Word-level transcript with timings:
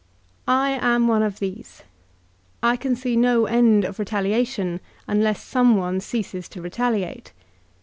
I 0.47 0.71
am 0.81 1.07
one 1.07 1.21
of 1.21 1.37
these. 1.37 1.83
I 2.63 2.75
can 2.75 2.95
see 2.95 3.15
no 3.15 3.45
end 3.45 3.85
of 3.85 3.97
retali 3.97 4.31
ations 4.31 4.79
unless 5.07 5.43
someone 5.43 5.99
ceases 5.99 6.49
to 6.49 6.61
retaliate. 6.63 7.33